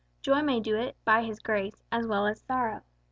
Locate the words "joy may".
0.23-0.59